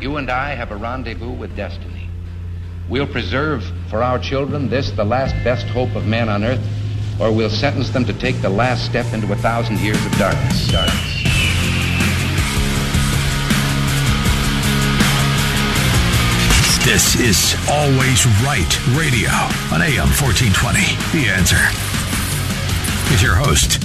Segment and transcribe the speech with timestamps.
[0.00, 2.08] You and I have a rendezvous with destiny.
[2.88, 6.64] We'll preserve for our children this, the last best hope of man on earth,
[7.20, 10.68] or we'll sentence them to take the last step into a thousand years of darkness.
[10.70, 11.14] darkness.
[16.84, 19.30] This is Always Right Radio
[19.74, 20.78] on AM 1420.
[21.10, 21.58] The answer
[23.12, 23.80] is your host,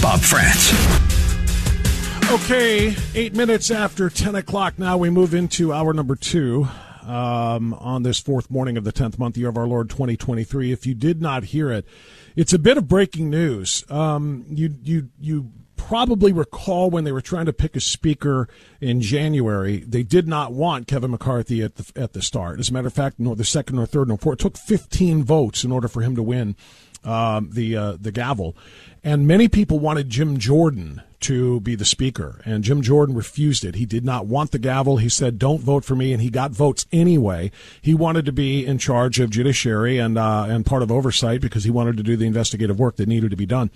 [0.00, 1.17] Bob Frantz.
[2.30, 6.68] Okay, eight minutes after 10 o'clock now, we move into hour number two
[7.06, 10.70] um, on this fourth morning of the 10th month, year of our Lord 2023.
[10.70, 11.86] If you did not hear it,
[12.36, 13.82] it's a bit of breaking news.
[13.90, 18.46] Um, you, you, you probably recall when they were trying to pick a speaker
[18.78, 22.60] in January, they did not want Kevin McCarthy at the, at the start.
[22.60, 25.24] As a matter of fact, no, the second or third or fourth, it took 15
[25.24, 26.56] votes in order for him to win
[27.04, 28.56] um, the uh, the gavel,
[29.04, 33.74] and many people wanted Jim Jordan to be the speaker, and Jim Jordan refused it.
[33.74, 34.96] He did not want the gavel.
[34.98, 37.50] He said, "Don't vote for me," and he got votes anyway.
[37.80, 41.64] He wanted to be in charge of judiciary and uh, and part of oversight because
[41.64, 43.70] he wanted to do the investigative work that needed to be done.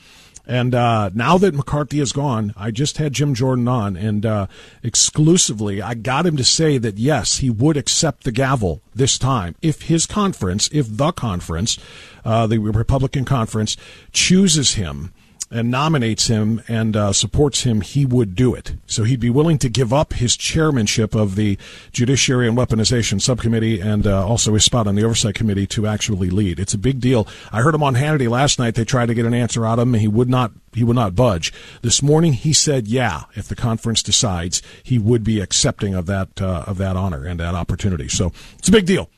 [0.46, 4.46] And uh, now that McCarthy is gone, I just had Jim Jordan on, and uh,
[4.82, 9.54] exclusively, I got him to say that yes, he would accept the gavel this time
[9.62, 11.78] if his conference, if the conference,
[12.24, 13.76] uh, the Republican conference,
[14.12, 15.12] chooses him
[15.52, 18.74] and nominates him and uh, supports him, he would do it.
[18.86, 21.58] So he'd be willing to give up his chairmanship of the
[21.92, 26.30] Judiciary and Weaponization Subcommittee and uh, also his spot on the Oversight Committee to actually
[26.30, 26.58] lead.
[26.58, 27.28] It's a big deal.
[27.52, 28.74] I heard him on Hannity last night.
[28.74, 30.52] They tried to get an answer out of him, and he would not.
[30.74, 31.52] He would not budge.
[31.82, 36.40] This morning, he said, "Yeah, if the conference decides, he would be accepting of that
[36.40, 39.10] uh, of that honor and that opportunity." So it's a big deal.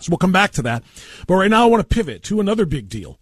[0.00, 0.82] So we'll come back to that.
[1.28, 3.19] But right now, I want to pivot to another big deal.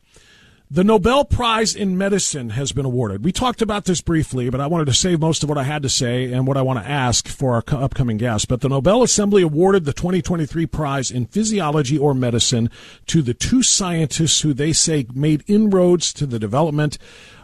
[0.70, 3.24] The Nobel Prize in Medicine has been awarded.
[3.24, 5.82] We talked about this briefly, but I wanted to save most of what I had
[5.82, 8.48] to say and what I want to ask for our upcoming guest.
[8.48, 12.68] But the Nobel Assembly awarded the 2023 prize in physiology or medicine
[13.06, 16.98] to the two scientists who they say made inroads to the development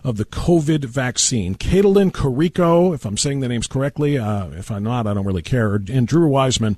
[0.05, 1.55] of the COVID vaccine.
[1.55, 5.41] Caitlin Karikó, if I'm saying the names correctly, uh, if I'm not, I don't really
[5.41, 6.77] care, and Drew Weissman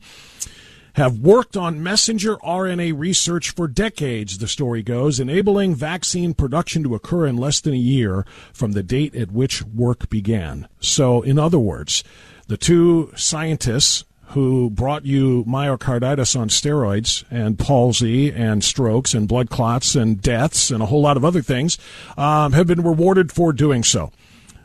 [0.96, 6.94] have worked on messenger RNA research for decades, the story goes, enabling vaccine production to
[6.94, 8.24] occur in less than a year
[8.54, 10.66] from the date at which work began.
[10.80, 12.02] So, in other words,
[12.48, 19.50] the two scientists who brought you myocarditis on steroids and palsy and strokes and blood
[19.50, 21.76] clots and deaths and a whole lot of other things
[22.16, 24.10] um, have been rewarded for doing so.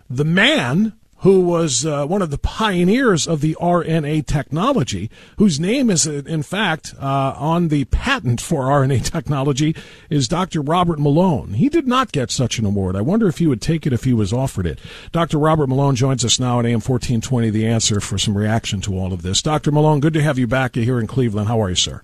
[0.09, 5.89] The man who was uh, one of the pioneers of the RNA technology, whose name
[5.91, 9.75] is, uh, in fact, uh, on the patent for RNA technology,
[10.09, 10.61] is Dr.
[10.61, 11.53] Robert Malone.
[11.53, 12.95] He did not get such an award.
[12.95, 14.79] I wonder if he would take it if he was offered it.
[15.11, 15.37] Dr.
[15.37, 19.13] Robert Malone joins us now at AM 1420, The Answer, for some reaction to all
[19.13, 19.43] of this.
[19.43, 19.71] Dr.
[19.71, 21.47] Malone, good to have you back here in Cleveland.
[21.47, 22.01] How are you, sir?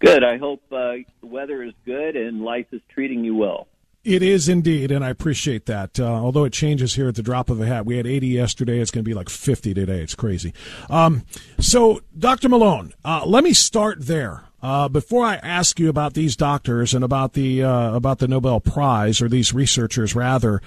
[0.00, 0.24] Good.
[0.24, 3.68] I hope uh, the weather is good and life is treating you well.
[4.02, 6.00] It is indeed, and I appreciate that.
[6.00, 7.84] Uh, although it changes here at the drop of a hat.
[7.84, 8.78] We had 80 yesterday.
[8.80, 10.00] It's going to be like 50 today.
[10.00, 10.54] It's crazy.
[10.88, 11.26] Um,
[11.58, 12.48] so, Dr.
[12.48, 14.44] Malone, uh, let me start there.
[14.62, 18.60] Uh, before I ask you about these doctors and about the uh, about the Nobel
[18.60, 20.60] Prize or these researchers, rather,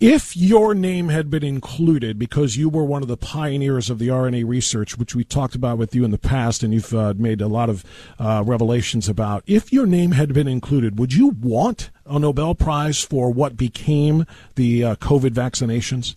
[0.00, 4.08] if your name had been included because you were one of the pioneers of the
[4.08, 7.40] RNA research, which we talked about with you in the past, and you've uh, made
[7.40, 7.84] a lot of
[8.16, 13.02] uh, revelations about, if your name had been included, would you want a Nobel Prize
[13.02, 16.14] for what became the uh, COVID vaccinations?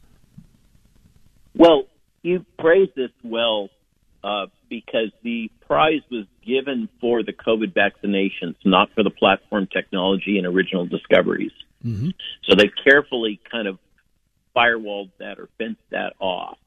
[1.56, 1.86] Well,
[2.22, 3.69] you praise this well
[4.24, 10.38] uh, because the prize was given for the COVID vaccinations, not for the platform technology
[10.38, 11.51] and original discoveries.
[11.86, 12.10] Mm-hmm.
[12.48, 13.80] So they carefully kind of
[14.56, 16.57] firewalled that or fenced that off.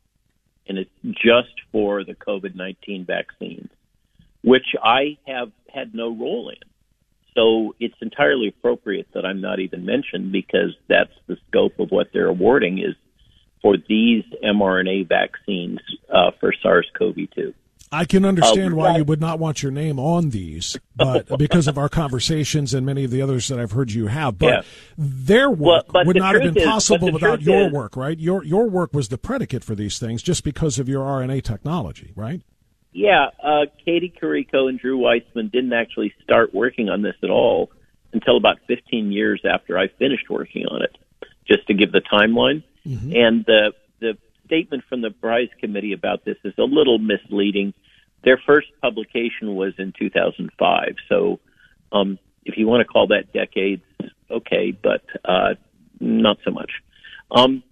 [0.67, 3.69] And it's just for the COVID 19 vaccines,
[4.43, 6.57] which I have had no role in.
[7.35, 12.09] So it's entirely appropriate that I'm not even mentioned because that's the scope of what
[12.13, 12.95] they're awarding is
[13.61, 17.55] for these mRNA vaccines uh, for SARS CoV 2.
[17.95, 18.99] I can understand uh, why got...
[18.99, 23.05] you would not want your name on these, but because of our conversations and many
[23.05, 24.63] of the others that I've heard you have, but yeah.
[24.99, 28.19] their work well, would not have been is, possible without your is, work, right?
[28.19, 32.13] Your your work was the predicate for these things just because of your RNA technology,
[32.17, 32.43] right?
[32.93, 37.71] Yeah, uh, Katie Karikó and Drew Weissman didn't actually start working on this at all
[38.13, 40.97] until about 15 years after I finished working on it,
[41.47, 42.65] just to give the timeline.
[42.87, 43.13] Mm-hmm.
[43.17, 47.73] And the the statement from the prize committee about this is a little misleading
[48.25, 50.97] their first publication was in 2005.
[51.09, 51.41] So
[51.93, 53.83] um, if you want to call that decades,
[54.31, 55.55] okay, but uh,
[56.01, 56.71] not so much.
[57.31, 57.63] Um,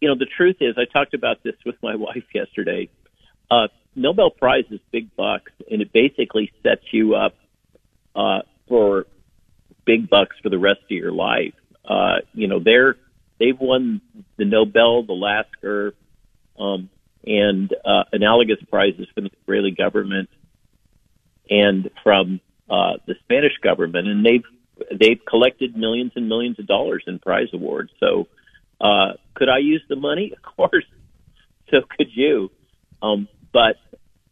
[0.00, 2.88] you know, the truth is, I talked about this with my wife yesterday.
[3.50, 7.34] Uh, Nobel Prize is big bucks, and it basically sets you up
[8.16, 9.06] uh, for
[9.84, 11.54] big bucks for the rest of your life.
[11.84, 12.96] Uh, you know, they're
[13.38, 14.00] they've won
[14.36, 15.94] the Nobel, the Lasker,
[16.58, 16.88] um,
[17.26, 20.28] and uh, analogous prizes from the Israeli government
[21.50, 24.44] and from uh, the Spanish government, and they've
[24.96, 27.90] they've collected millions and millions of dollars in prize awards.
[27.98, 28.28] So,
[28.80, 30.32] uh, could I use the money?
[30.36, 30.84] Of course.
[31.70, 32.50] So could you,
[33.02, 33.76] um, but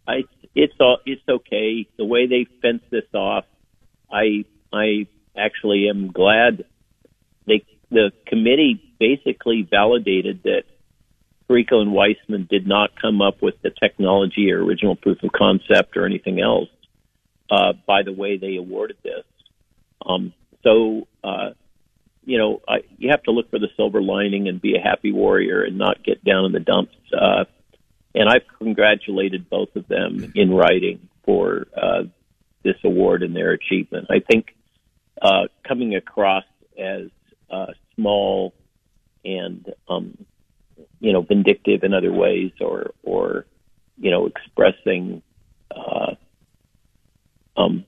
[0.07, 0.25] I
[0.55, 1.87] it's all it's okay.
[1.99, 3.45] The way they fence this off,
[4.11, 5.07] I I
[5.37, 6.65] actually am glad
[7.47, 10.65] they the committee basically validated that
[11.49, 15.97] Rico and Weissman did not come up with the technology or original proof of concept
[15.97, 16.69] or anything else
[17.51, 19.25] uh, by the way they awarded this.
[20.05, 20.33] Um,
[20.63, 21.51] so, uh,
[22.25, 25.13] you know, I, you have to look for the silver lining and be a happy
[25.13, 26.95] warrior and not get down in the dumps.
[27.17, 27.45] Uh,
[28.15, 32.03] and I've congratulated both of them in writing for uh,
[32.65, 34.07] this award and their achievement.
[34.11, 34.55] I think
[35.23, 36.45] uh, coming across
[36.77, 37.09] as
[37.51, 38.53] uh, small
[41.27, 43.47] vindictive in other ways or or
[43.99, 45.23] you know expressing
[45.75, 46.15] uh,
[47.57, 47.85] um,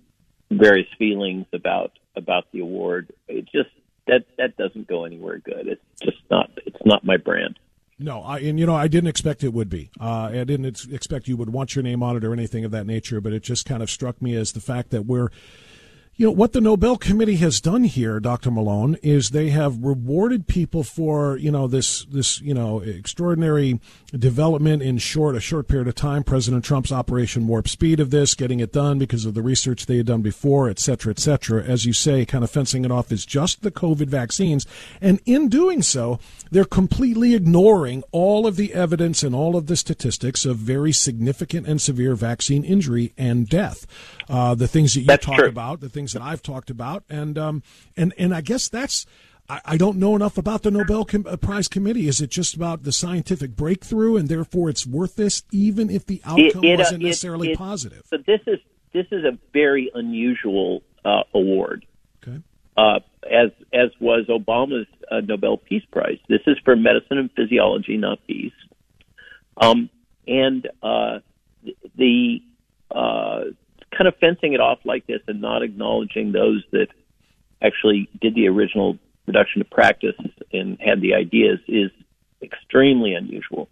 [0.50, 3.12] various feelings about about the award.
[3.26, 3.70] It just
[4.06, 5.68] that that doesn't go anywhere good.
[5.68, 7.58] It's just not it's not my brand.
[8.00, 9.90] No, I, and you know I didn't expect it would be.
[10.00, 12.70] Uh, I didn't ex- expect you would want your name on it or anything of
[12.70, 13.20] that nature.
[13.20, 15.30] But it just kind of struck me as the fact that we're
[16.20, 18.50] you know, what the Nobel Committee has done here, Dr.
[18.50, 23.78] Malone, is they have rewarded people for, you know, this, this, you know, extraordinary
[24.12, 26.24] development in short, a short period of time.
[26.24, 29.98] President Trump's Operation Warp Speed of this, getting it done because of the research they
[29.98, 31.62] had done before, et cetera, et cetera.
[31.62, 34.66] As you say, kind of fencing it off as just the COVID vaccines.
[35.00, 36.18] And in doing so,
[36.50, 41.68] they're completely ignoring all of the evidence and all of the statistics of very significant
[41.68, 43.86] and severe vaccine injury and death
[44.28, 45.46] uh, the things that you that's talk true.
[45.48, 47.62] about, the things that I've talked about, and um,
[47.96, 49.06] and and I guess that's.
[49.64, 52.06] I, don't know enough about the Nobel uh, Prize Committee.
[52.06, 56.20] Is it just about the scientific breakthrough, and therefore it's worth this, even if the
[56.26, 58.02] outcome it, it, uh, wasn't necessarily it, positive?
[58.10, 58.58] So this is
[58.92, 61.86] this is a very unusual uh, award.
[62.22, 62.42] Okay.
[62.76, 66.18] Uh, as as was Obama's uh, Nobel Peace Prize.
[66.28, 68.52] This is for medicine and physiology, not peace.
[69.56, 69.88] Um,
[70.26, 71.20] and uh,
[71.96, 72.42] the
[72.94, 73.44] uh,
[73.96, 76.88] kind of fencing it off like this and not acknowledging those that
[77.62, 80.14] actually did the original production to practice
[80.52, 81.90] and had the ideas is
[82.42, 83.68] extremely unusual.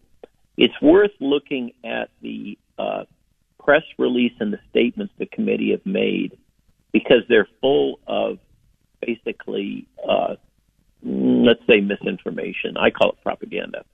[0.56, 3.04] It's worth looking at the uh,
[3.62, 6.38] press release and the statements the committee have made
[6.92, 8.38] because they're full of
[9.04, 10.36] basically, uh,
[11.02, 12.76] let's say, misinformation.
[12.76, 13.84] I call it propaganda.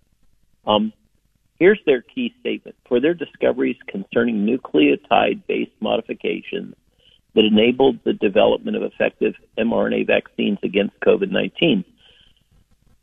[0.67, 0.93] Um,
[1.63, 6.75] Here's their key statement for their discoveries concerning nucleotide based modifications
[7.35, 11.85] that enabled the development of effective mRNA vaccines against COVID 19.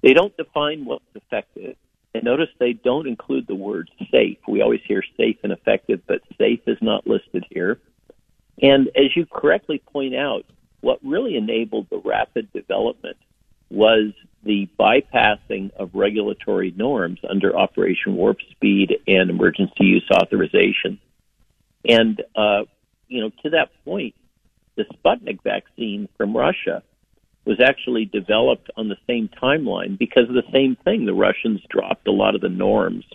[0.03, 1.77] They don't define what's effective.
[2.13, 4.39] And notice they don't include the word safe.
[4.45, 7.79] We always hear safe and effective, but safe is not listed here.
[8.62, 10.43] And as you correctly point out,
[10.81, 13.15] what really enabled the rapid development
[13.69, 14.11] was
[14.43, 20.99] the bypassing of regulatory norms under Operation Warp Speed and emergency use authorization.
[21.88, 22.63] And, uh,
[23.07, 24.15] you know, to that point,
[24.75, 26.83] the Sputnik vaccine from Russia
[27.45, 31.05] was actually developed on the same timeline because of the same thing.
[31.05, 33.05] The Russians dropped a lot of the norms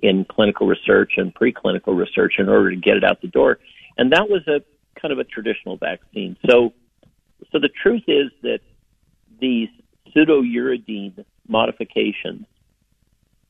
[0.00, 3.58] in clinical research and preclinical research in order to get it out the door.
[3.96, 4.62] And that was a
[5.00, 6.36] kind of a traditional vaccine.
[6.48, 6.72] So,
[7.50, 8.60] so the truth is that
[9.40, 9.68] these
[10.14, 12.46] pseudouridine modifications,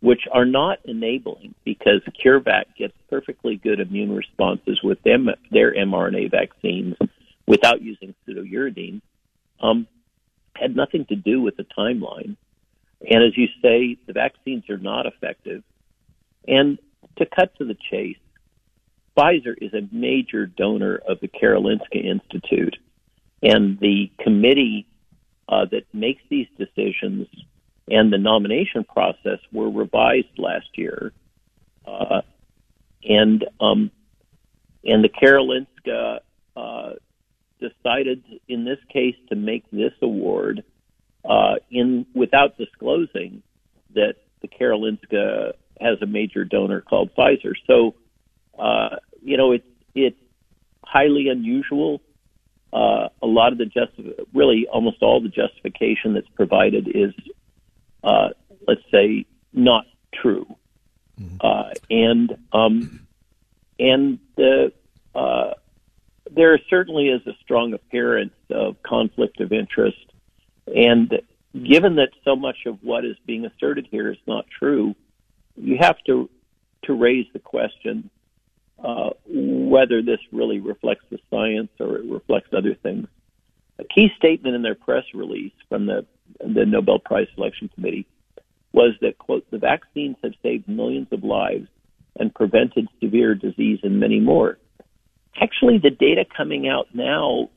[0.01, 6.31] which are not enabling because CureVac gets perfectly good immune responses with them, their mRNA
[6.31, 6.97] vaccines
[7.47, 9.01] without using pseudouridine,
[9.61, 9.87] um,
[10.57, 12.37] had nothing to do with the timeline.
[13.09, 15.63] And as you say, the vaccines are not effective.
[16.47, 16.79] And
[17.19, 18.17] to cut to the chase,
[19.17, 22.77] Pfizer is a major donor of the Karolinska Institute,
[23.43, 24.87] and the committee
[25.49, 27.27] uh, that makes these decisions
[27.89, 31.13] and the nomination process were revised last year.
[31.87, 32.23] Uh,
[33.05, 33.91] and um,
[34.85, 36.21] and the Karolinska
[36.57, 36.91] uh,
[37.61, 40.63] decided in this case to make this award
[41.29, 43.43] uh, in without disclosing
[43.95, 47.55] that the Karolinska has a major donor called Pfizer.
[47.67, 47.97] So
[48.57, 50.19] uh, you know it's it's
[50.85, 52.01] highly unusual
[52.73, 53.93] uh, a lot of the just,
[54.33, 57.13] really almost all the justification that's provided is,
[58.03, 58.31] uh,
[58.67, 60.47] let's say, not true,
[61.21, 61.37] mm-hmm.
[61.41, 63.07] uh, and um,
[63.79, 64.73] and the,
[65.15, 65.51] uh,
[66.31, 70.07] there certainly is a strong appearance of conflict of interest,
[70.75, 71.21] and
[71.53, 74.95] given that so much of what is being asserted here is not true,
[75.57, 76.31] you have to
[76.85, 78.09] to raise the question
[78.83, 83.07] uh, whether this really reflects the science or it reflects other things.
[83.79, 86.05] A key statement in their press release from the,
[86.45, 88.09] the Nobel Prize Selection Committee
[88.73, 91.69] was that, quote, the vaccines have saved millions of lives
[92.19, 94.59] and prevented severe disease and many more.
[95.41, 97.51] Actually, the data coming out now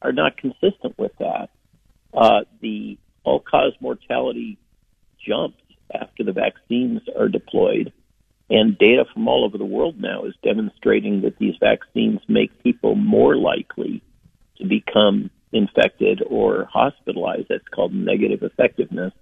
[0.00, 1.50] are not consistent with that.
[2.14, 4.56] Uh, the all cause mortality
[5.22, 5.60] jumped
[5.92, 7.92] after the vaccines are deployed.
[8.50, 12.96] And data from all over the world now is demonstrating that these vaccines make people
[12.96, 14.02] more likely
[14.58, 17.46] to become infected or hospitalized.
[17.48, 19.12] That's called negative effectiveness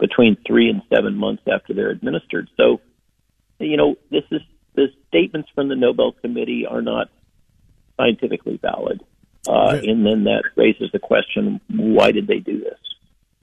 [0.00, 2.48] between three and seven months after they're administered.
[2.56, 2.80] So,
[3.60, 4.40] you know, this is
[4.74, 7.10] the statements from the Nobel Committee are not
[7.98, 9.04] scientifically valid.
[9.46, 12.78] Uh, and then that raises the question: Why did they do this?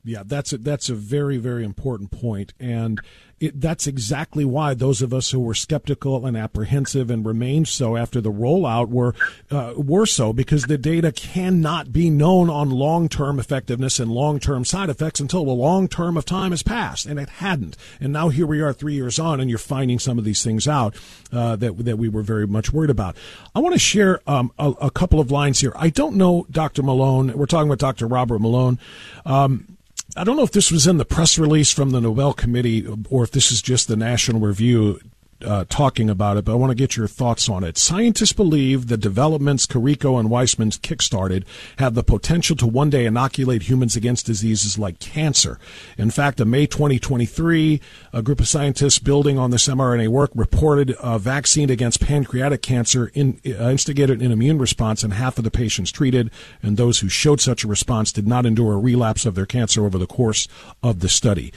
[0.03, 2.99] Yeah, that's a, that's a very very important point, and
[3.41, 7.97] it, that's exactly why those of us who were skeptical and apprehensive and remained so
[7.97, 9.15] after the rollout were
[9.49, 14.89] uh, were so because the data cannot be known on long-term effectiveness and long-term side
[14.91, 17.75] effects until a long term of time has passed, and it hadn't.
[17.99, 20.67] And now here we are, three years on, and you're finding some of these things
[20.67, 20.95] out
[21.31, 23.17] uh, that that we were very much worried about.
[23.55, 25.73] I want to share um, a, a, couple of lines here.
[25.75, 26.83] I don't know Dr.
[26.83, 27.33] Malone.
[27.35, 28.05] We're talking about Dr.
[28.05, 28.77] Robert Malone.
[29.25, 29.77] Um,
[30.17, 33.25] I don't know if this was in the press release from the Nobel Committee or
[33.31, 34.99] this is just the National Review
[35.43, 37.75] uh, talking about it, but I want to get your thoughts on it.
[37.75, 41.45] Scientists believe the developments Karikó and Weissman kickstarted
[41.79, 45.57] have the potential to one day inoculate humans against diseases like cancer.
[45.97, 47.81] In fact, in May 2023,
[48.13, 53.09] a group of scientists building on this mRNA work reported a vaccine against pancreatic cancer
[53.15, 56.29] in, uh, instigated an immune response in half of the patients treated,
[56.61, 59.85] and those who showed such a response did not endure a relapse of their cancer
[59.87, 60.47] over the course
[60.83, 61.51] of the study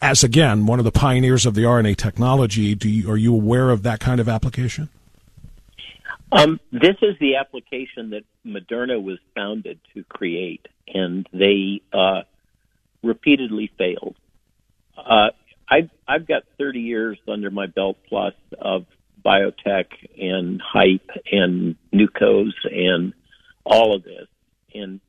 [0.00, 3.70] as again one of the pioneers of the RNA technology, do you, are you aware
[3.70, 4.88] of that kind of application?
[6.32, 12.22] Um, this is the application that Moderna was founded to create, and they uh,
[13.02, 14.14] repeatedly failed.
[14.96, 15.30] Uh,
[15.68, 18.86] I've I've got 30 years under my belt plus of
[19.24, 19.86] biotech
[20.20, 23.12] and hype and nucos and
[23.64, 24.28] all of this,
[24.72, 25.00] and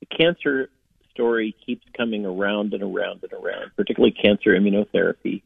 [0.00, 0.68] the cancer
[1.18, 5.42] story keeps coming around and around and around, particularly cancer immunotherapy.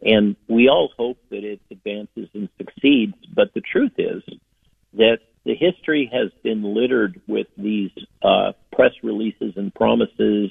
[0.00, 4.22] And we all hope that it advances and succeeds, but the truth is
[4.94, 7.90] that the history has been littered with these
[8.22, 10.50] uh, press releases and promises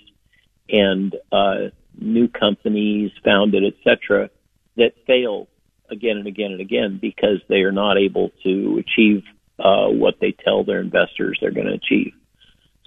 [0.69, 4.29] and uh, new companies founded, etc.,
[4.75, 5.47] that fail
[5.89, 9.23] again and again and again because they are not able to achieve
[9.59, 12.13] uh, what they tell their investors they're going to achieve.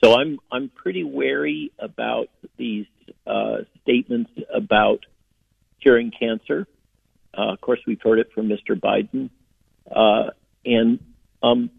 [0.05, 2.85] So I'm I'm pretty wary about these
[3.27, 5.07] uh, statements about
[5.83, 6.67] curing cancer.
[7.33, 8.79] Uh, of course, we've heard it from Mr.
[8.79, 9.31] Biden,
[9.91, 10.31] uh,
[10.67, 10.99] and
[11.43, 11.71] um,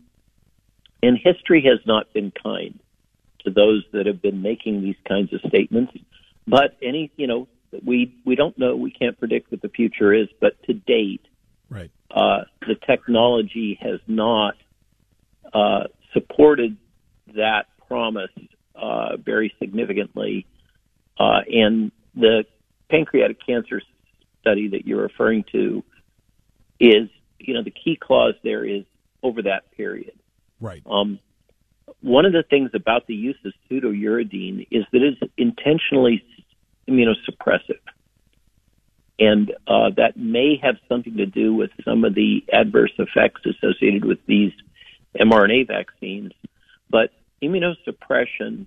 [1.03, 2.79] and history has not been kind
[3.43, 5.93] to those that have been making these kinds of statements.
[6.47, 7.47] But any, you know,
[7.85, 10.29] we we don't know, we can't predict what the future is.
[10.41, 11.21] But to date,
[11.69, 14.55] right, uh, the technology has not
[15.53, 16.75] uh, supported
[17.35, 18.31] that promise
[18.75, 20.45] uh, very significantly.
[21.17, 22.43] Uh, and the
[22.89, 23.81] pancreatic cancer
[24.41, 25.81] study that you're referring to
[26.77, 27.07] is,
[27.39, 28.83] you know, the key clause there is
[29.23, 30.11] over that period.
[30.59, 30.81] Right.
[30.85, 31.19] Um,
[32.01, 36.21] one of the things about the use of pseudouridine is that it's intentionally
[36.89, 37.79] immunosuppressive.
[39.19, 44.03] And uh, that may have something to do with some of the adverse effects associated
[44.03, 44.51] with these
[45.17, 46.33] mRNA vaccines.
[46.89, 47.11] But
[47.45, 48.65] immunosuppression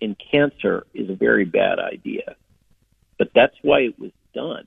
[0.00, 2.36] in cancer is a very bad idea.
[3.18, 4.66] But that's why it was done,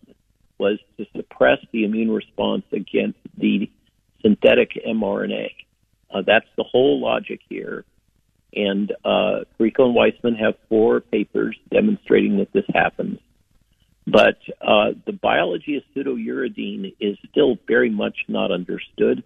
[0.57, 3.69] was to suppress the immune response against the
[4.21, 5.49] synthetic mRNA.
[6.13, 7.85] Uh, that's the whole logic here.
[8.53, 13.19] And uh, Rico and Weissman have four papers demonstrating that this happens.
[14.05, 19.23] But uh, the biology of pseudouridine is still very much not understood,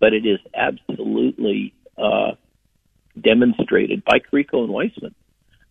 [0.00, 2.32] but it is absolutely uh,
[3.20, 5.14] demonstrated by Karikó and Weissman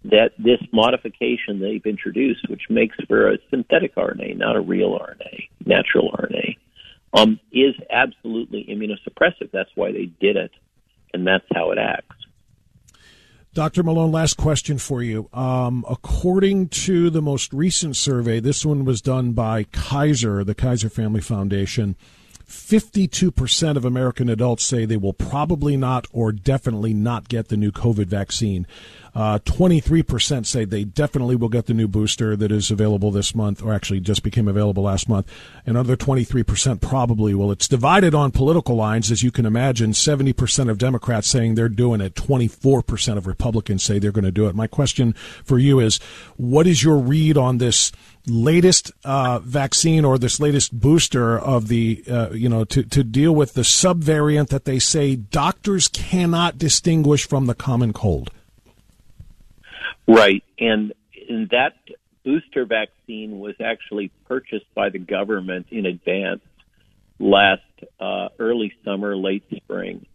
[0.06, 5.48] that this modification they've introduced, which makes for a synthetic RNA, not a real RNA,
[5.66, 6.58] natural RNA,
[7.14, 9.50] um, is absolutely immunosuppressive.
[9.52, 10.52] That's why they did it,
[11.14, 12.16] and that's how it acts.
[13.54, 13.84] Dr.
[13.84, 15.30] Malone, last question for you.
[15.32, 20.90] Um, according to the most recent survey, this one was done by Kaiser, the Kaiser
[20.90, 21.96] Family Foundation.
[22.54, 27.72] 52% of American adults say they will probably not or definitely not get the new
[27.72, 28.66] COVID vaccine.
[29.16, 33.62] Uh, 23% say they definitely will get the new booster that is available this month,
[33.62, 35.28] or actually just became available last month.
[35.68, 37.52] Another 23% probably will.
[37.52, 39.92] It's divided on political lines, as you can imagine.
[39.92, 44.48] 70% of Democrats saying they're doing it, 24% of Republicans say they're going to do
[44.48, 44.56] it.
[44.56, 45.14] My question
[45.46, 45.98] for you is
[46.38, 47.92] what is your read on this?
[48.26, 53.36] latest uh, vaccine or this latest booster of the uh, you know to to deal
[53.36, 58.32] with the subvariant that they say doctors cannot distinguish from the common cold.
[60.08, 60.44] Right.
[60.60, 60.94] And,
[61.30, 61.74] and that
[62.26, 66.42] booster vaccine was actually purchased by the government in advance
[67.20, 67.62] last
[68.00, 70.06] uh, early summer, late spring.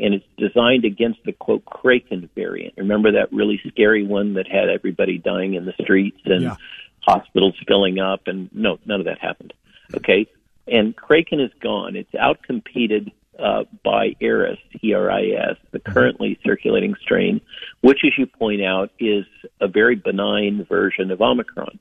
[0.00, 2.74] And it's designed against the quote Kraken variant.
[2.76, 6.56] Remember that really scary one that had everybody dying in the streets and yeah.
[7.00, 8.26] hospitals filling up?
[8.28, 9.54] And no, none of that happened.
[9.94, 10.26] Okay.
[10.68, 11.96] And Kraken is gone.
[11.96, 15.92] It's outcompeted uh, by ERIS, E-R-I-S, the mm-hmm.
[15.92, 17.40] currently circulating strain,
[17.80, 19.24] which, as you point out, is
[19.60, 21.78] a very benign version of Omicron.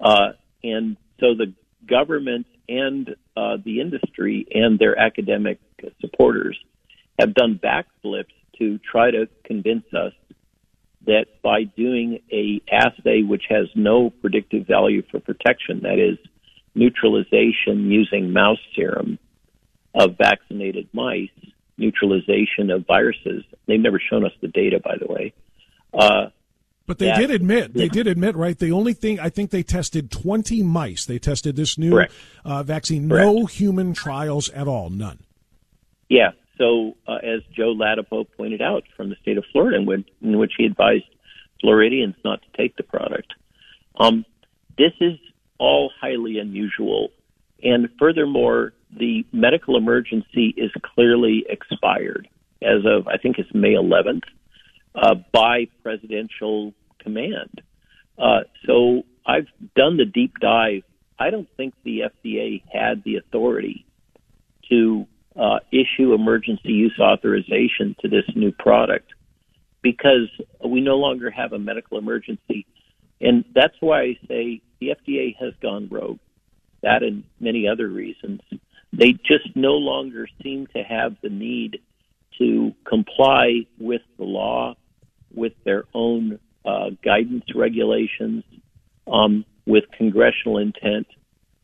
[0.00, 0.32] Uh,
[0.64, 1.52] and so the
[1.86, 5.58] government and uh, the industry and their academic
[6.00, 6.58] supporters
[7.18, 10.12] have done backflips to try to convince us
[11.04, 16.16] that by doing a assay which has no predictive value for protection, that is
[16.74, 19.18] neutralization using mouse serum,
[19.94, 21.28] of vaccinated mice
[21.78, 23.44] neutralization of viruses.
[23.66, 25.32] They've never shown us the data, by the way.
[25.92, 26.26] Uh,
[26.86, 27.88] but they did admit, they yeah.
[27.88, 28.56] did admit, right?
[28.56, 31.04] The only thing I think they tested twenty mice.
[31.06, 32.04] They tested this new
[32.44, 33.08] uh, vaccine.
[33.08, 33.26] Correct.
[33.32, 35.20] No human trials at all, none.
[36.08, 36.32] Yeah.
[36.58, 40.38] So uh, as Joe Ladapo pointed out from the state of Florida, in which, in
[40.38, 41.04] which he advised
[41.60, 43.32] Floridians not to take the product,
[43.98, 44.24] um,
[44.76, 45.14] this is
[45.58, 47.08] all highly unusual,
[47.62, 52.28] and furthermore, the medical emergency is clearly expired
[52.62, 54.22] as of, I think it's May 11th,
[54.94, 57.62] uh, by presidential command.
[58.18, 60.82] Uh, so I've done the deep dive.
[61.18, 63.86] I don't think the FDA had the authority
[64.70, 69.08] to uh, issue emergency use authorization to this new product
[69.80, 70.28] because
[70.64, 72.66] we no longer have a medical emergency.
[73.20, 76.18] And that's why I say the FDA has gone rogue,
[76.82, 78.40] that and many other reasons.
[78.92, 81.80] They just no longer seem to have the need
[82.38, 84.74] to comply with the law,
[85.34, 88.44] with their own uh, guidance regulations,
[89.10, 91.06] um, with congressional intent.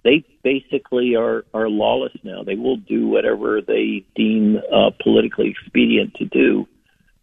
[0.05, 2.45] They basically are, are lawless now.
[2.45, 6.67] They will do whatever they deem uh, politically expedient to do.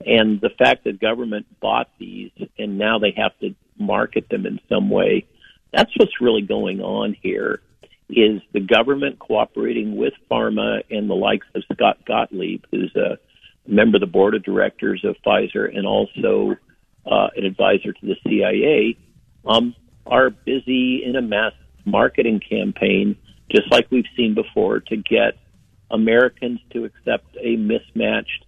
[0.06, 4.60] And the fact that government bought these and now they have to market them in
[4.70, 5.26] some way,
[5.74, 7.62] that's what's really going on here
[8.10, 13.18] is the government cooperating with pharma and the likes of Scott Gottlieb, who's a
[13.68, 16.56] member of the board of directors of Pfizer and also
[17.06, 18.98] uh, an advisor to the CIA,
[19.46, 23.16] um, are busy in a mass marketing campaign,
[23.50, 25.34] just like we've seen before, to get
[25.90, 28.46] Americans to accept a mismatched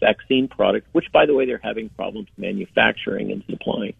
[0.00, 3.94] vaccine product, which, by the way, they're having problems manufacturing and supplying.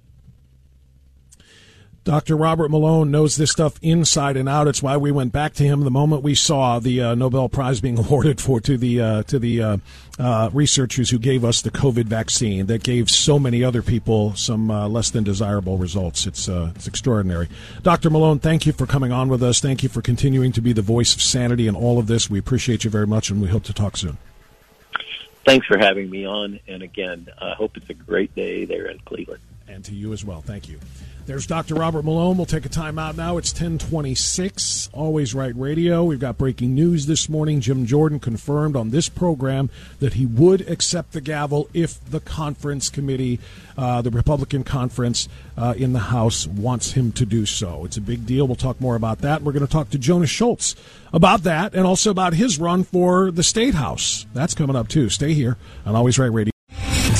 [2.08, 2.38] Dr.
[2.38, 4.66] Robert Malone knows this stuff inside and out.
[4.66, 7.82] It's why we went back to him the moment we saw the uh, Nobel Prize
[7.82, 9.76] being awarded for to the uh, to the uh,
[10.18, 14.70] uh, researchers who gave us the COVID vaccine that gave so many other people some
[14.70, 16.24] uh, less than desirable results.
[16.26, 17.50] It's uh, it's extraordinary.
[17.82, 18.08] Dr.
[18.08, 19.60] Malone, thank you for coming on with us.
[19.60, 22.30] Thank you for continuing to be the voice of sanity in all of this.
[22.30, 24.16] We appreciate you very much, and we hope to talk soon.
[25.44, 26.58] Thanks for having me on.
[26.66, 29.42] And again, I hope it's a great day there in Cleveland.
[29.68, 30.40] And to you as well.
[30.40, 30.80] Thank you.
[31.28, 31.74] There's Dr.
[31.74, 32.38] Robert Malone.
[32.38, 33.36] We'll take a timeout now.
[33.36, 36.02] It's 1026, Always Right Radio.
[36.02, 37.60] We've got breaking news this morning.
[37.60, 39.68] Jim Jordan confirmed on this program
[40.00, 43.38] that he would accept the gavel if the conference committee,
[43.76, 47.84] uh, the Republican conference uh, in the House, wants him to do so.
[47.84, 48.46] It's a big deal.
[48.46, 49.42] We'll talk more about that.
[49.42, 50.74] We're going to talk to Jonas Schultz
[51.12, 54.24] about that and also about his run for the State House.
[54.32, 55.10] That's coming up, too.
[55.10, 56.52] Stay here on Always Right Radio